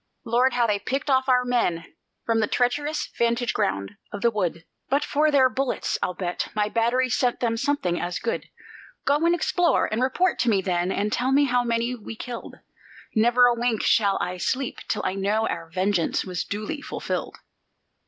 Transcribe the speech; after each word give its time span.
Lord, 0.25 0.53
how 0.53 0.65
they 0.65 0.79
picked 0.79 1.11
off 1.11 1.29
our 1.29 1.45
men, 1.45 1.93
from 2.25 2.39
the 2.39 2.47
treacherous 2.47 3.07
vantage 3.19 3.53
ground 3.53 3.97
of 4.11 4.21
the 4.21 4.31
wood! 4.31 4.65
But 4.89 5.03
for 5.05 5.29
their 5.29 5.47
bullets, 5.47 5.99
I'll 6.01 6.15
bet, 6.15 6.47
my 6.55 6.69
batteries 6.69 7.15
sent 7.15 7.39
them 7.39 7.55
something 7.55 7.99
as 8.01 8.17
good. 8.17 8.47
Go 9.05 9.17
and 9.27 9.35
explore, 9.35 9.85
and 9.85 10.01
report 10.01 10.39
to 10.39 10.49
me 10.49 10.59
then, 10.63 10.91
and 10.91 11.13
tell 11.13 11.31
me 11.31 11.43
how 11.43 11.63
many 11.63 11.93
we 11.93 12.15
killed. 12.15 12.55
Never 13.13 13.45
a 13.45 13.53
wink 13.53 13.83
shall 13.83 14.17
I 14.19 14.37
sleep 14.37 14.79
till 14.87 15.03
I 15.05 15.13
know 15.13 15.47
our 15.47 15.69
vengeance 15.69 16.25
was 16.25 16.43
duly 16.45 16.81
fulfilled." 16.81 17.37